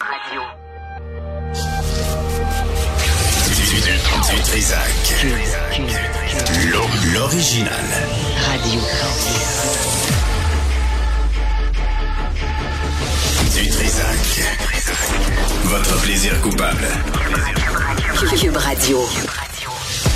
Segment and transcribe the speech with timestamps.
[0.00, 0.40] Radio.
[3.54, 5.26] Du, du, Trisac.
[7.12, 7.84] L'original.
[8.46, 8.80] Radio.
[13.52, 14.42] Du Trisac.
[15.64, 16.88] Votre plaisir coupable.
[18.40, 19.49] Cube Radio.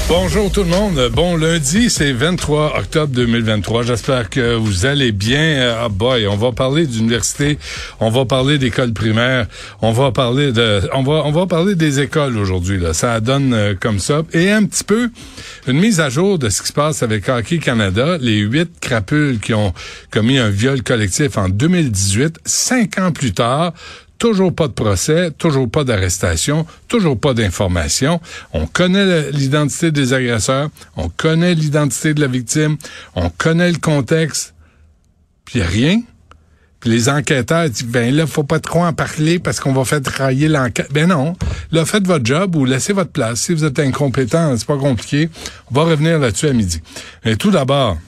[0.06, 1.08] Bonjour tout le monde.
[1.14, 3.84] Bon lundi, c'est 23 octobre 2023.
[3.84, 5.76] J'espère que vous allez bien.
[5.82, 7.58] Ah boy, on va parler d'université,
[8.00, 9.46] on va parler d'école primaire,
[9.80, 12.92] on va parler de on va on va parler des écoles aujourd'hui là.
[12.92, 15.08] Ça donne euh, comme ça et un petit peu
[15.66, 19.40] une mise à jour de ce qui se passe avec Hockey Canada, les huit crapules
[19.40, 19.72] qui ont
[20.10, 23.72] commis un viol collectif en 2018, cinq ans plus tard,
[24.24, 28.22] Toujours pas de procès, toujours pas d'arrestation, toujours pas d'information.
[28.54, 32.78] On connaît l'identité des agresseurs, on connaît l'identité de la victime,
[33.16, 34.54] on connaît le contexte,
[35.44, 36.00] puis rien.
[36.80, 40.00] Puis les enquêteurs disent, ben là, faut pas trop en parler parce qu'on va faire
[40.00, 40.90] travailler l'enquête.
[40.90, 41.36] Ben non,
[41.70, 43.40] là, faites votre job ou laissez votre place.
[43.40, 45.28] Si vous êtes incompétent, c'est pas compliqué.
[45.70, 46.80] On va revenir là-dessus à midi.
[47.26, 47.98] Mais tout d'abord,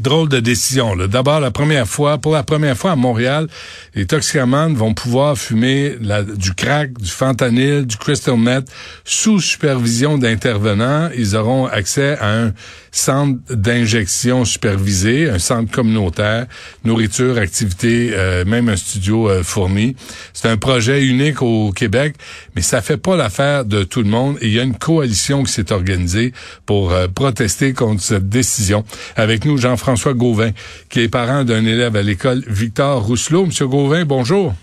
[0.00, 0.96] Drôle de décision.
[0.96, 3.46] D'abord, la première fois, pour la première fois à Montréal,
[3.94, 5.96] les toxicomanes vont pouvoir fumer
[6.36, 8.68] du crack, du fentanyl, du crystal meth
[9.04, 11.08] sous supervision d'intervenants.
[11.16, 12.52] Ils auront accès à un
[12.90, 16.46] centre d'injection supervisé, un centre communautaire,
[16.84, 19.94] nourriture, activité, euh, même un studio euh, fourni.
[20.32, 22.16] C'est un projet unique au Québec,
[22.54, 24.38] mais ça fait pas l'affaire de tout le monde.
[24.40, 26.32] Il y a une coalition qui s'est organisée
[26.64, 28.84] pour euh, protester contre cette décision.
[29.14, 30.52] Avec nous, Jean-François Gauvin,
[30.88, 33.46] qui est parent d'un élève à l'école Victor Rousselot.
[33.46, 34.54] Monsieur Gauvin, bonjour.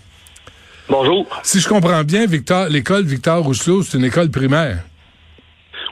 [0.88, 1.24] Bonjour.
[1.44, 4.78] Si je comprends bien, Victor, l'école Victor Rousselot, c'est une école primaire.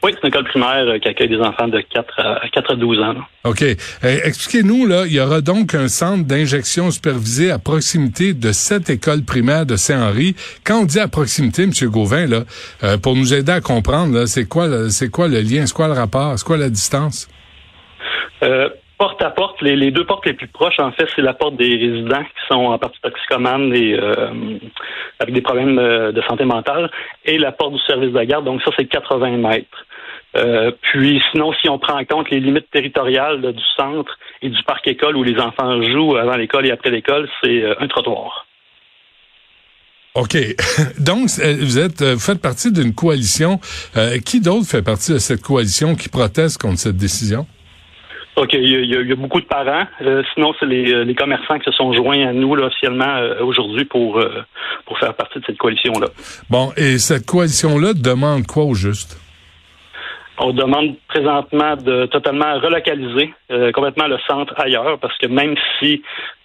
[0.02, 2.74] Oui, c'est une école primaire euh, qui accueille des enfants de 4 à, 4 à
[2.74, 3.14] 12 ans.
[3.44, 3.62] OK.
[3.62, 8.90] Euh, expliquez-nous, là, il y aura donc un centre d'injection supervisé à proximité de cette
[8.90, 10.34] école primaire de Saint-Henri.
[10.64, 11.70] Quand on dit à proximité, M.
[11.84, 12.40] Gauvin, là,
[12.82, 15.94] euh, pour nous aider à comprendre, c'est quoi, c'est quoi le lien, c'est quoi le
[15.94, 17.28] rapport, c'est quoi la distance?
[19.02, 21.76] Porte à porte, les, deux portes les plus proches, en fait, c'est la porte des
[21.76, 23.98] résidents qui sont en partie toxicomanes et
[25.18, 26.88] avec des problèmes de santé mentale,
[27.24, 28.44] et la porte du service de garde.
[28.44, 29.86] Donc ça, c'est 80 mètres.
[30.36, 34.62] Euh, puis sinon, si on prend en compte les limites territoriales du centre et du
[34.64, 38.46] parc école où les enfants jouent avant l'école et après l'école, c'est euh, un trottoir.
[40.14, 40.36] OK.
[40.98, 43.58] Donc, euh, vous êtes, vous faites partie d'une coalition.
[44.24, 47.46] qui d'autre fait partie de cette coalition qui proteste contre cette décision?
[48.36, 49.86] OK, il y, a, beaucoup de parents.
[50.34, 54.24] sinon, c'est les, commerçants qui se sont joints à nous là, officiellement aujourd'hui pour,
[54.86, 56.06] pour faire partie de cette coalition-là.
[56.48, 59.18] Bon, et cette coalition-là demande quoi au juste?
[60.38, 66.02] On demande présentement de totalement relocaliser euh, complètement le centre ailleurs parce que même si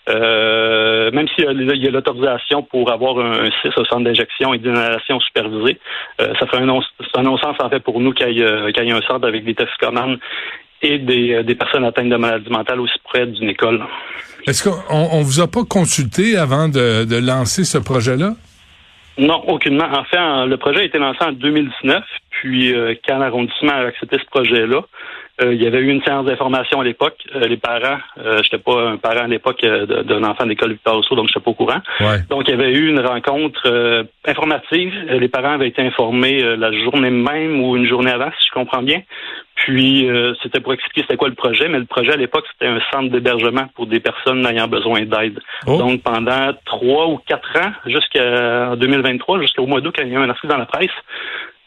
[0.10, 5.20] euh, même s'il y a, l'autorisation pour avoir un, CIS au centre d'injection et d'inhalation
[5.20, 5.80] supervisée,
[6.22, 9.44] euh, ça ferait un non-sens en fait pour nous qu'il y, ait un centre avec
[9.44, 10.18] des toxicomanes
[10.82, 13.84] et des, des personnes atteintes de maladies mentales aussi près d'une école.
[14.46, 18.36] Est-ce qu'on on vous a pas consulté avant de, de lancer ce projet-là?
[19.18, 19.86] Non, aucunement.
[19.86, 24.18] En fait, le projet a été lancé en 2019, puis euh, quand l'arrondissement a accepté
[24.20, 24.84] ce projet-là,
[25.40, 27.18] euh, il y avait eu une séance d'information à l'époque.
[27.36, 31.16] Euh, les parents, euh, j'étais pas un parent à l'époque d'un enfant d'école Victor Rousseau,
[31.16, 31.82] donc j'étais pas au courant.
[32.30, 34.94] Donc il y avait eu une rencontre informative.
[35.10, 38.82] Les parents avaient été informés la journée même ou une journée avant, si je comprends
[38.82, 39.02] bien.
[39.56, 40.10] Puis
[40.42, 43.10] c'était pour expliquer c'était quoi le projet, mais le projet à l'époque c'était un centre
[43.12, 45.40] d'hébergement pour des personnes ayant besoin d'aide.
[45.68, 45.78] Oh.
[45.78, 50.20] Donc pendant trois ou quatre ans, jusqu'à 2023, jusqu'au mois d'août, quand il y a
[50.20, 50.90] eu un article dans la presse,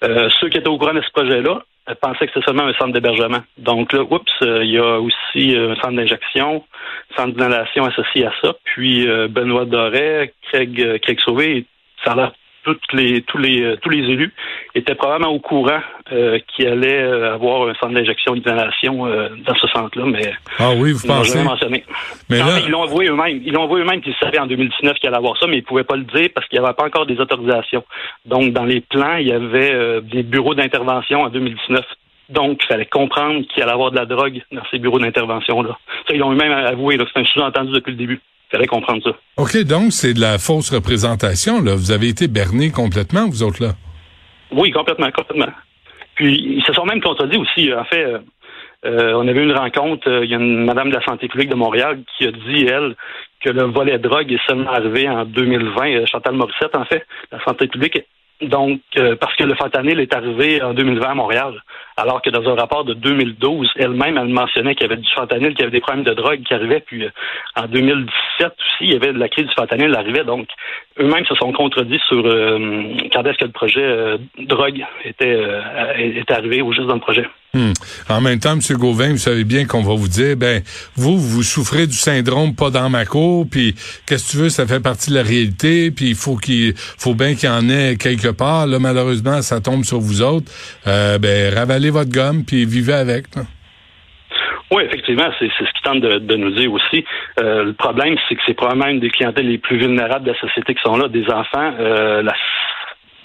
[0.03, 1.63] ceux qui étaient au courant de ce projet-là
[1.95, 3.41] pensait que c'était seulement un centre d'hébergement.
[3.59, 6.65] Donc là, oups, euh, il y a aussi euh, un centre d'injection,
[7.13, 8.55] un centre d'inhalation associé à ça.
[8.65, 11.67] Puis euh, Benoît Doré, Craig, Craig Sauvé,
[12.05, 12.33] ça a l'air
[12.65, 14.33] toutes les, tous les euh, tous les élus
[14.75, 15.81] étaient probablement au courant
[16.13, 20.71] euh, qu'il allait euh, avoir un centre d'injection et d'inhalation dans ce centre-là, mais ah
[20.77, 21.85] oui, vous pensez jamais mentionné.
[22.29, 22.59] Mais là...
[22.65, 23.41] ils l'ont avoué eux-mêmes.
[23.45, 25.85] Ils l'ont avoué eux-mêmes qu'ils savaient en 2019 qu'il allait avoir ça, mais ils pouvaient
[25.85, 27.85] pas le dire parce qu'il n'y avait pas encore des autorisations.
[28.27, 31.85] Donc dans les plans, il y avait des bureaux d'intervention en 2019.
[32.29, 35.77] Donc, il fallait comprendre qu'il allait avoir de la drogue dans ces bureaux d'intervention-là.
[36.07, 38.21] Ça, ils l'ont eux-mêmes avoué, c'est un sous-entendu depuis le début
[38.51, 39.17] fallait comprendre ça.
[39.37, 41.75] OK, donc c'est de la fausse représentation, là.
[41.75, 43.73] Vous avez été berné complètement, vous autres, là.
[44.53, 45.53] Oui, complètement, complètement.
[46.17, 47.73] Puis, ils se sont même contredits aussi.
[47.73, 48.19] En fait, euh,
[48.85, 51.29] euh, on avait eu une rencontre, euh, il y a une madame de la santé
[51.29, 52.97] publique de Montréal qui a dit, elle,
[53.43, 56.07] que le volet drogue est seulement arrivé en 2020.
[56.07, 58.01] Chantal Morissette, en fait, la santé publique.
[58.43, 58.81] Donc,
[59.21, 61.63] parce que le fentanyl est arrivé en 2020 à Montréal.
[61.97, 65.51] alors que dans un rapport de 2012, elle-même, elle mentionnait qu'il y avait du fentanyl,
[65.51, 67.11] qu'il y avait des problèmes de drogue qui arrivaient, puis euh,
[67.57, 70.49] en 2017 aussi, il y avait de la crise du fentanyl qui arrivait, donc
[70.99, 72.59] eux-mêmes se sont contredits sur euh,
[73.13, 75.41] quand est-ce que le projet euh, drogue était,
[75.99, 77.27] était arrivé ou juste dans le projet.
[77.53, 77.73] Hmm.
[78.09, 78.61] En même temps, M.
[78.79, 80.63] Gauvin, vous savez bien qu'on va vous dire, ben,
[80.95, 83.75] vous, vous souffrez du syndrome pas dans ma cour, puis
[84.07, 87.15] qu'est-ce que tu veux, ça fait partie de la réalité, puis il faut qu'il faut
[87.15, 88.69] bien qu'il y en ait quelque part.
[88.69, 90.51] Là, malheureusement, ça tombe sur vous autres.
[90.87, 93.27] Euh, ben, ravalez votre gomme, puis vivez avec.
[94.71, 97.05] Oui, effectivement, c'est ce qu'ils tentent de, nous dire aussi.
[97.41, 100.39] Euh, le problème, c'est que c'est probablement une des clientèles les plus vulnérables de la
[100.39, 102.23] société qui sont là, des enfants euh,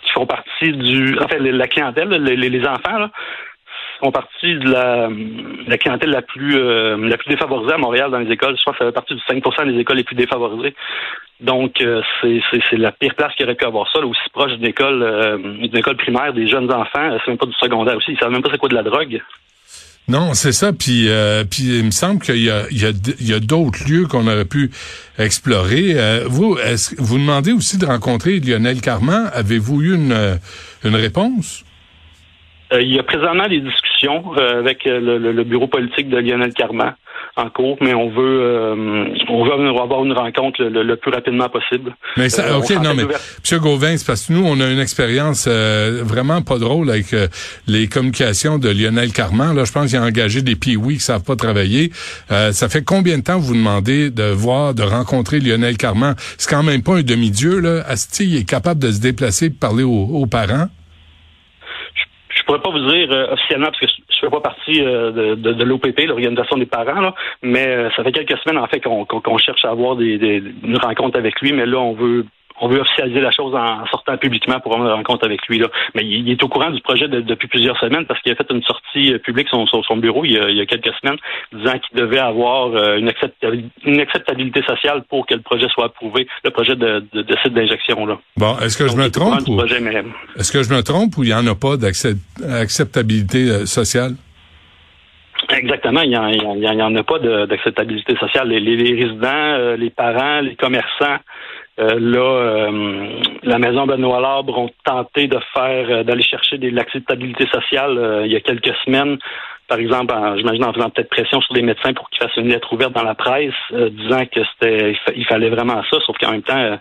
[0.01, 1.15] qui font partie du...
[1.19, 3.11] En fait, la clientèle, les, les enfants, là,
[3.99, 5.09] font partie de la,
[5.67, 8.55] la clientèle la plus euh, la plus défavorisée à Montréal dans les écoles.
[8.57, 10.75] Je crois que ça fait partie du 5% des écoles les plus défavorisées.
[11.41, 15.03] Donc, euh, c'est la pire place qu'il aurait pu avoir ça, aussi proche d'une école,
[15.03, 18.13] euh, d'une école primaire, des jeunes enfants, c'est même pas du secondaire aussi.
[18.13, 19.21] Ils savent même pas c'est quoi de la drogue.
[20.07, 20.71] Non, c'est ça.
[20.71, 21.09] Puis,
[21.49, 24.05] puis il me semble qu'il y a, il y a, il y a d'autres lieux
[24.05, 24.69] qu'on aurait pu
[25.17, 25.95] explorer.
[26.27, 29.31] vous, est-ce, vous demandez aussi de rencontrer Lionel Carman.
[29.33, 30.39] Avez-vous eu une,
[30.83, 31.65] une réponse?
[32.73, 36.53] Euh, il y a présentement des discussions euh, avec euh, le, bureau politique de Lionel
[36.53, 36.95] Carman
[37.37, 38.75] en cours, mais on veut
[39.29, 41.93] on veut avoir une rencontre le, plus rapidement possible.
[42.17, 43.59] Mais ça, ok, non, mais M.
[43.59, 47.07] Gauvin, c'est parce que nous, on a une expérience vraiment pas drôle avec
[47.67, 49.53] les communications de Lionel Carman.
[49.53, 51.91] Là, je pense qu'il a engagé des piouis qui savent pas travailler.
[52.29, 56.15] ça fait combien de temps vous demandez de voir, de rencontrer Lionel Carman?
[56.37, 57.83] C'est quand même pas un demi-dieu, là.
[57.85, 60.69] Asti, il est capable de se déplacer et de parler aux parents?
[62.45, 65.35] Je pourrais pas vous dire euh, officiellement parce que je, ne fais pas partie euh,
[65.35, 68.79] de, de, l'OPP, l'organisation des parents, là, mais euh, ça fait quelques semaines en fait
[68.81, 72.27] qu'on cherche à avoir des, des, une rencontre avec lui, mais là on veut
[72.61, 75.59] on veut officialiser la chose en sortant publiquement pour avoir une rencontre avec lui.
[75.59, 75.67] Là.
[75.93, 78.63] Mais il, est au courant du projet depuis plusieurs semaines parce qu'il a fait une
[78.63, 81.17] sortie euh, publique sur, son bureau il y, a, quelques semaines
[81.53, 86.51] disant qu'il devait avoir euh, une, acceptabilité sociale pour que le projet soit approuvé, le
[86.51, 87.03] projet de,
[87.43, 88.05] site d'injection.
[88.05, 88.17] là.
[88.37, 89.61] Bon, est-ce que je me trompe ou...
[89.61, 94.15] Est-ce que je me trompe ou il n'y en a pas d'acceptabilité euh, sociale?
[95.49, 98.49] Exactement, il n'y en, en, a pas d'acceptabilité sociale.
[98.49, 101.17] Les, les, résidents, les parents, les commerçants,
[101.77, 106.69] euh, là, euh, la maison Benoît Labre ont tenté de faire, euh, d'aller chercher de
[106.69, 109.17] l'acceptabilité sociale il y a quelques semaines
[109.67, 112.71] par exemple, j'imagine en faisant peut-être pression sur les médecins pour qu'ils fassent une lettre
[112.71, 116.43] ouverte dans la presse, euh, disant que c'était il, fallait vraiment ça, sauf qu'en même
[116.43, 116.77] temps, euh,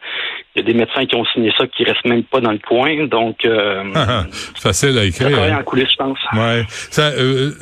[0.55, 2.59] il y a des médecins qui ont signé ça qui restent même pas dans le
[2.59, 3.85] coin, donc euh,
[4.55, 5.39] facile à écrire.
[5.39, 5.59] Hein.
[5.61, 6.19] en coulisses, je pense.
[6.35, 6.65] Ouais.
[6.69, 7.11] Ça,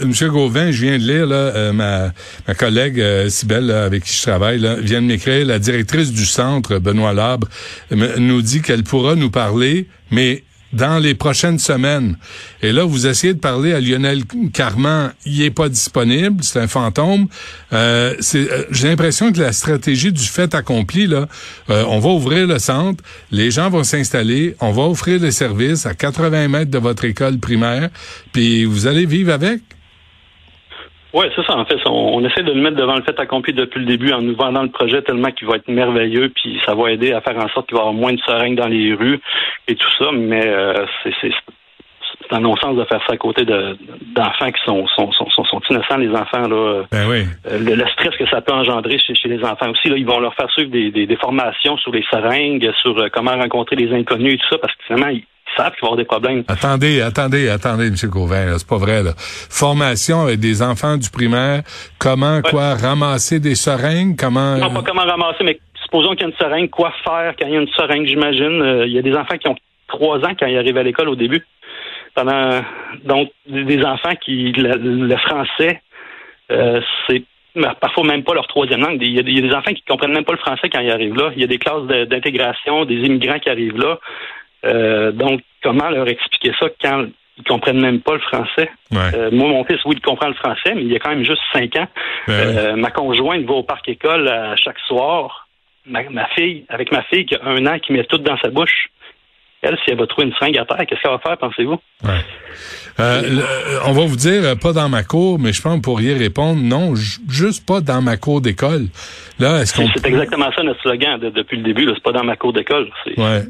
[0.04, 2.08] Monsieur Gauvin, je viens de lire là, ma,
[2.48, 5.46] ma collègue Sibelle avec qui je travaille là, vient de m'écrire.
[5.46, 7.46] La directrice du centre, Benoît Labre,
[7.90, 10.42] nous dit qu'elle pourra nous parler, mais
[10.72, 12.16] dans les prochaines semaines.
[12.62, 16.68] Et là, vous essayez de parler à Lionel Carman, il est pas disponible, c'est un
[16.68, 17.26] fantôme.
[17.72, 21.28] Euh, euh, J'ai l'impression que la stratégie du fait accompli, là,
[21.70, 25.86] euh, on va ouvrir le centre, les gens vont s'installer, on va offrir les services
[25.86, 27.90] à 80 mètres de votre école primaire,
[28.32, 29.60] puis vous allez vivre avec.
[31.12, 31.56] Oui, c'est ça.
[31.56, 34.22] En fait, on, essaie de le mettre devant le fait accompli depuis le début en
[34.22, 37.36] nous vendant le projet tellement qu'il va être merveilleux, puis ça va aider à faire
[37.36, 39.20] en sorte qu'il va y avoir moins de seringues dans les rues
[39.68, 40.06] et tout ça.
[40.12, 41.32] Mais euh, c'est
[42.30, 46.10] un non-sens de faire ça à côté d'enfants qui sont, sont, sont, sont, innocents, les
[46.10, 46.48] enfants.
[46.48, 46.84] Là.
[46.90, 47.24] Ben oui.
[47.50, 49.88] Euh, le, stress que ça peut engendrer chez, chez les enfants aussi.
[49.88, 53.08] Là, ils vont leur faire suivre des, des, des formations sur les seringues, sur euh,
[53.12, 55.24] comment rencontrer les inconnus et tout ça, parce que finalement, ils,
[55.56, 56.44] savent qu'il va y avoir des problèmes.
[56.48, 57.94] Attendez, attendez, attendez, M.
[58.10, 59.02] Gauvin, c'est pas vrai.
[59.02, 59.12] Là.
[59.16, 61.62] Formation avec des enfants du primaire,
[61.98, 64.56] comment, quoi, ramasser des seringues, comment...
[64.56, 67.52] Non, pas comment ramasser, mais supposons qu'il y a une seringue, quoi faire quand il
[67.52, 68.62] y a une seringue, j'imagine.
[68.62, 69.56] Euh, il y a des enfants qui ont
[69.88, 71.44] trois ans quand ils arrivent à l'école au début.
[72.14, 72.62] Pendant
[73.04, 75.80] donc des enfants qui le, français,
[76.50, 77.22] euh, c'est
[77.80, 78.98] parfois même pas leur troisième langue.
[79.00, 81.30] Il y, a, des enfants qui comprennent même pas le français quand ils arrivent là.
[81.34, 83.98] Il y a des classes d'intégration, des immigrants qui arrivent là.
[84.64, 87.06] Euh, donc, comment leur expliquer ça quand
[87.38, 88.70] ils comprennent même pas le français?
[88.94, 91.24] Euh, moi, mon fils, oui, il comprend le français, mais il y a quand même
[91.24, 91.88] juste cinq ans.
[92.26, 95.48] Ben euh, ma conjointe va au parc école chaque soir.
[95.84, 98.50] Ma, ma, fille, avec ma fille qui a un an, qui met tout dans sa
[98.50, 98.88] bouche.
[99.62, 101.78] Elle, si elle va trouver une seringue à terre, qu'est-ce qu'elle va faire, pensez-vous?
[102.02, 102.20] Ouais.
[103.00, 105.76] Euh, euh, on va vous dire, euh, pas dans ma cour, mais je pense que
[105.76, 108.88] vous pourriez répondre, non, juste pas dans ma cour d'école.
[109.38, 109.88] Là, est-ce qu'on...
[109.94, 112.90] C'est exactement ça notre slogan depuis le début, c'est pas dans ma cour d'école.
[113.16, 113.42] Ouais.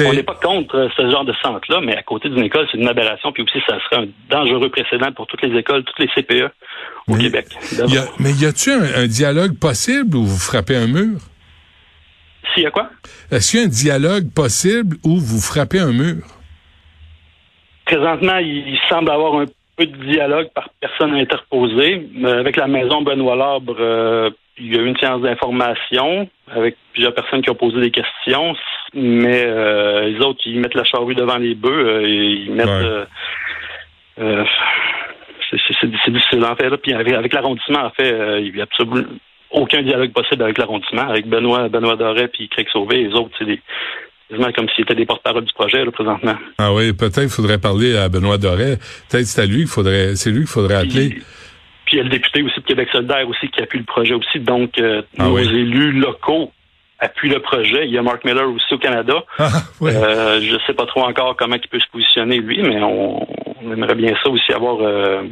[0.00, 2.88] On n'est pas contre ce genre de centre-là, mais à côté d'une école, c'est une
[2.88, 6.50] aberration, puis aussi, ça serait un dangereux précédent pour toutes les écoles, toutes les CPE
[7.06, 7.46] au Québec.
[8.18, 11.18] mais y a-t-il un dialogue possible où vous frappez un mur?
[12.54, 12.90] S'il y a quoi?
[13.30, 16.24] Est-ce qu'il y a un dialogue possible où vous frappez un mur?
[17.84, 22.08] Présentement, il semble avoir un peu de dialogue par personne interposée.
[22.24, 27.14] avec la maison Benoît Labre, euh, il y a eu une séance d'information avec plusieurs
[27.14, 28.54] personnes qui ont posé des questions,
[28.94, 33.08] mais euh, les autres, ils mettent la charrue devant les bœufs, et ils mettent...
[35.50, 36.76] c'est difficile en fait.
[36.76, 39.02] Puis avec, l'arrondissement, en fait, il n'y a absolument
[39.50, 43.04] aucun dialogue possible avec l'arrondissement, avec Benoît, Benoît Doré puis Craig Sauvé.
[43.04, 43.60] Les autres, c'est des
[44.54, 46.36] comme s'il était des porte-parole du projet, là, présentement.
[46.58, 48.76] Ah oui, peut-être qu'il faudrait parler à Benoît Doré.
[49.08, 51.18] Peut-être c'est à lui qu'il faudrait, c'est lui qu'il faudrait appeler.
[51.84, 54.14] Puis, il y a le député aussi de Québec solidaire aussi qui appuie le projet
[54.14, 54.38] aussi.
[54.38, 56.52] Donc, euh, ah nos élus locaux
[57.00, 57.86] appuient le projet.
[57.86, 59.24] Il y a Mark Miller aussi au Canada.
[59.38, 59.50] Ah,
[59.82, 63.26] euh, je sais pas trop encore comment il peut se positionner, lui, mais on,
[63.62, 64.78] aimerait bien ça aussi avoir...
[64.80, 65.22] Euh,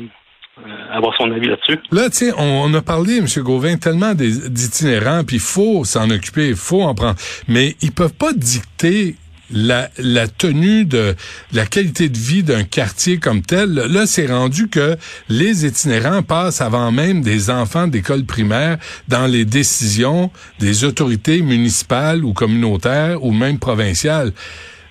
[0.91, 1.79] avoir son avis là-dessus.
[1.91, 3.27] Là, tu sais, on, a parlé, M.
[3.39, 7.17] Gauvin, tellement d'itinérants, puis il faut s'en occuper, il faut en prendre.
[7.47, 9.17] Mais ils peuvent pas dicter
[9.51, 11.15] la, la tenue de
[11.53, 13.75] la qualité de vie d'un quartier comme tel.
[13.75, 14.97] Là, c'est rendu que
[15.29, 18.77] les itinérants passent avant même des enfants d'école primaire
[19.09, 24.33] dans les décisions des autorités municipales ou communautaires ou même provinciales.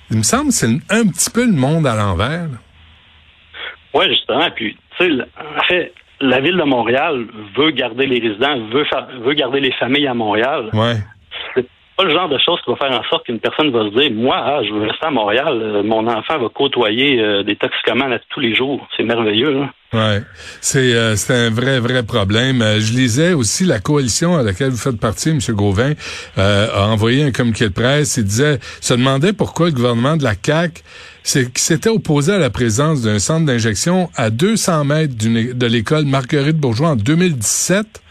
[0.09, 2.47] Il me semble que c'est un petit peu le monde à l'envers.
[3.93, 4.49] Oui, justement.
[4.55, 7.25] Puis en fait, la ville de Montréal
[7.55, 8.85] veut garder les résidents, veut,
[9.23, 10.69] veut garder les familles à Montréal.
[10.73, 10.95] Ouais.
[11.53, 13.99] C'est pas le genre de choses qui va faire en sorte qu'une personne va se
[13.99, 17.55] dire, moi, ah, je veux rester à Montréal, euh, mon enfant va côtoyer euh, des
[17.55, 18.87] toxicomanes tous les jours.
[18.95, 19.61] C'est merveilleux.
[19.61, 19.69] Hein?
[19.93, 20.21] Ouais,
[20.59, 22.61] c'est euh, c'est un vrai vrai problème.
[22.79, 25.39] je lisais aussi la coalition à laquelle vous faites partie, M.
[25.49, 25.93] Gauvin,
[26.35, 28.17] a envoyé un communiqué de presse.
[28.17, 30.83] Il disait, se demandait pourquoi le gouvernement de la CAC
[31.27, 36.05] c'est qui s'était opposé à la présence d'un centre d'injection à 200 mètres de l'école
[36.05, 38.01] Marguerite Bourgeois en 2017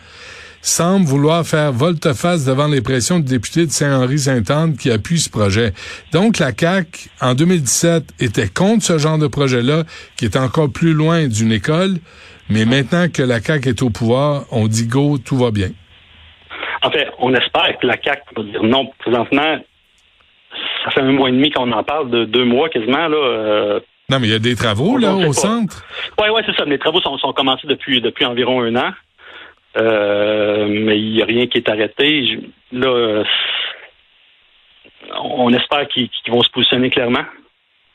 [0.60, 5.72] semble vouloir faire volte-face devant les pressions du député de Saint-Henri-Sainte-Anne qui appuie ce projet.
[6.12, 9.84] Donc, la CAQ, en 2017, était contre ce genre de projet-là,
[10.18, 11.94] qui est encore plus loin d'une école.
[12.50, 15.70] Mais maintenant que la CAQ est au pouvoir, on dit go, tout va bien.
[16.82, 18.90] En fait, on espère que la CAQ va dire non.
[18.98, 19.56] Présentement,
[20.86, 23.08] ça fait un mois et demi qu'on en parle, de deux mois quasiment.
[23.08, 25.84] Là, euh, non, mais il y a des travaux là au centre?
[26.20, 26.64] Oui, oui, c'est ça.
[26.64, 28.92] Les travaux sont, sont commencés depuis, depuis environ un an.
[29.76, 32.38] Euh, mais il n'y a rien qui est arrêté.
[32.72, 33.24] Là,
[35.20, 37.24] on espère qu'ils vont se positionner clairement.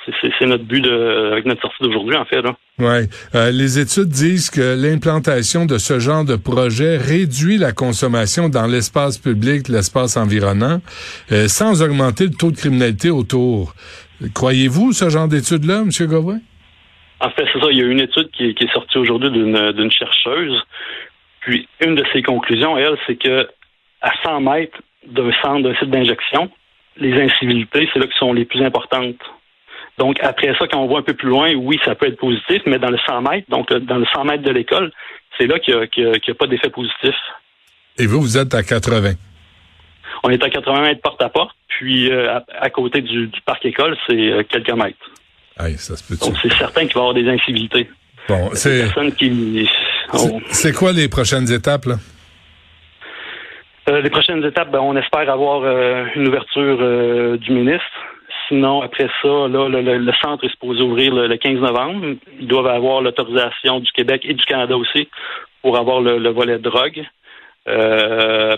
[0.06, 2.42] C'est notre but de, avec notre sortie d'aujourd'hui, en fait.
[2.42, 2.56] Là.
[2.80, 3.08] Ouais.
[3.36, 8.66] Euh, les études disent que l'implantation de ce genre de projet réduit la consommation dans
[8.66, 10.80] l'espace public, l'espace environnant,
[11.32, 13.74] euh, sans augmenter le taux de criminalité autour.
[14.34, 16.08] Croyez-vous ce genre d'études-là, M.
[16.08, 16.40] Gauvin?
[17.20, 17.68] En fait, c'est ça.
[17.70, 20.64] Il y a une étude qui, est sortie aujourd'hui d'une chercheuse.
[21.42, 23.48] Puis, une de ses conclusions, elle, c'est que
[24.02, 24.78] à 100 mètres
[25.08, 26.50] d'un centre, d'un site d'injection,
[26.98, 29.22] les incivilités, c'est là qui sont les plus importantes.
[29.98, 32.62] Donc, après ça, quand on voit un peu plus loin, oui, ça peut être positif,
[32.66, 34.92] mais dans le 100 mètres, donc dans le 100 mètres de l'école,
[35.38, 37.16] c'est là qu'il n'y a, pas d'effet positif.
[37.98, 39.14] Et vous, vous êtes à 80?
[40.24, 43.98] On est à 80 mètres porte à porte, puis euh, à, côté du, parc école,
[44.08, 44.98] c'est euh, quelques mètres.
[45.78, 47.90] Ça se peut Donc, c'est certain qu'il va y avoir des incivilités.
[48.28, 48.88] Bon, c'est.
[49.18, 49.70] Qui...
[50.50, 51.96] C'est quoi les prochaines étapes, là?
[53.90, 55.64] Euh, les prochaines étapes, ben, on espère avoir
[56.16, 58.11] une ouverture du ministre
[58.52, 62.18] Sinon, après ça, là, le, centre est supposé ouvrir le, 15 novembre.
[62.38, 65.08] Ils doivent avoir l'autorisation du Québec et du Canada aussi
[65.62, 67.02] pour avoir le, volet de drogue.
[67.70, 68.58] Euh,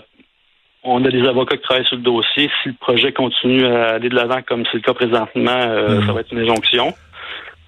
[0.82, 2.50] on a des avocats qui travaillent sur le dossier.
[2.62, 6.06] Si le projet continue à aller de l'avant comme c'est le cas présentement, euh, mhm.
[6.06, 6.92] ça va être une injonction.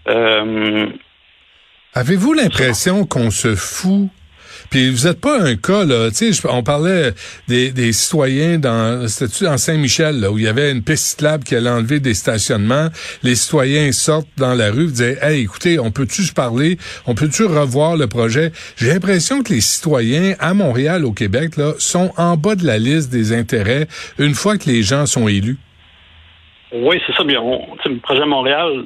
[0.08, 0.86] Euh,
[1.94, 4.10] Avez-vous l'impression qu'on se fout
[4.70, 7.12] puis vous n'êtes pas un cas, là, tu sais, on parlait
[7.48, 11.44] des, des citoyens dans, c'était dans Saint-Michel, là, où il y avait une piste cyclable
[11.44, 12.88] qui allait enlever des stationnements.
[13.22, 16.78] Les citoyens sortent dans la rue, disaient, hey, écoutez, on peut-tu se parler?
[17.06, 18.52] On peut-tu revoir le projet?
[18.76, 22.78] J'ai l'impression que les citoyens à Montréal, au Québec, là, sont en bas de la
[22.78, 25.58] liste des intérêts une fois que les gens sont élus.
[26.72, 27.24] Oui, c'est ça.
[27.24, 28.84] Bien, le projet Montréal,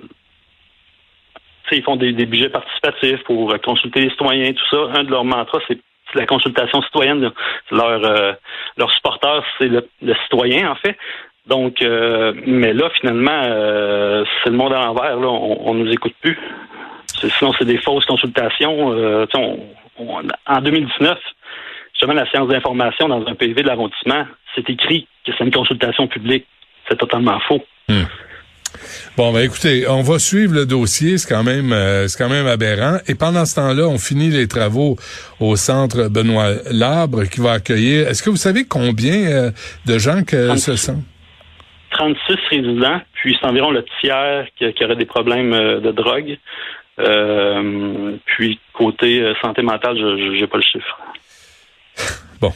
[1.76, 4.98] ils font des, budgets participatifs pour euh, consulter les citoyens, tout ça.
[4.98, 5.78] Un de leurs mantras, c'est
[6.14, 7.30] la consultation citoyenne.
[7.70, 8.32] Leur, euh,
[8.94, 9.88] supporter, c'est le,
[10.24, 10.96] citoyen, en fait.
[11.46, 15.18] Donc, euh, mais là, finalement, c'est le monde à l'envers.
[15.18, 16.38] On, ne nous écoute plus.
[17.06, 18.90] Sinon, c'est des fausses consultations.
[20.46, 21.18] en 2019,
[21.92, 26.06] justement, la séance d'information dans un PV de l'arrondissement, c'est écrit que c'est une consultation
[26.06, 26.46] publique.
[26.88, 27.64] C'est totalement faux.
[27.88, 28.04] Hmm.
[29.16, 32.46] Bon, ben écoutez, on va suivre le dossier, c'est quand même euh, c'est quand même
[32.46, 32.98] aberrant.
[33.08, 34.96] Et pendant ce temps-là, on finit les travaux
[35.40, 38.08] au centre Benoît Labre qui va accueillir.
[38.08, 39.50] Est-ce que vous savez combien euh,
[39.86, 41.02] de gens que ce sont?
[41.92, 46.38] 36 résidents, puis c'est environ le tiers qui, aurait des problèmes euh, de drogue.
[48.26, 50.98] puis côté santé mentale, je n'ai pas le chiffre.
[52.40, 52.52] Bon.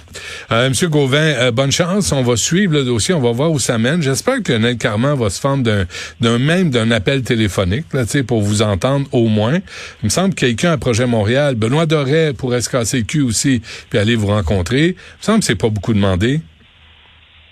[0.51, 2.11] Euh, Monsieur Gauvin, euh, bonne chance.
[2.13, 3.15] On va suivre le dossier.
[3.15, 4.01] On va voir où ça mène.
[4.01, 5.85] J'espère que Lionel Carman va se fendre d'un,
[6.21, 9.59] d'un même d'un appel téléphonique, là, pour vous entendre au moins.
[10.03, 13.21] Il me semble que quelqu'un à Projet Montréal, Benoît Doré pourrait se casser le cul
[13.21, 13.61] aussi,
[13.91, 14.87] puis aller vous rencontrer.
[14.87, 16.41] Il me semble que c'est pas beaucoup demandé.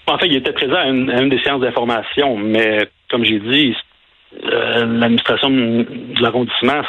[0.07, 3.75] En fait, il était présent à une, des séances d'information, mais comme j'ai dit,
[4.45, 6.83] euh, l'administration de l'arrondissement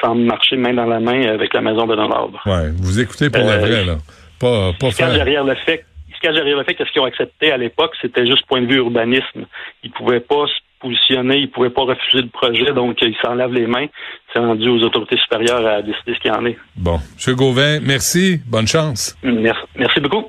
[0.00, 2.40] semble marcher main dans la main avec la maison de l'Ordre.
[2.46, 3.98] Ouais, vous écoutez pour la vraie, là.
[4.40, 5.12] Pas, pas faire...
[5.12, 5.84] derrière le fait
[6.20, 8.60] ce qu'il derrière le fait que ce qu'ils ont accepté à l'époque, c'était juste point
[8.60, 9.46] de vue urbanisme.
[9.82, 13.66] Ils pouvaient pas se positionner, ils pouvaient pas refuser le projet, donc ils s'enlèvent les
[13.66, 13.86] mains.
[14.32, 16.58] C'est rendu aux autorités supérieures à décider ce qu'il y en est.
[16.76, 16.98] Bon.
[17.14, 18.40] Monsieur Gauvin, merci.
[18.46, 19.16] Bonne chance.
[19.22, 20.24] Merci, merci beaucoup.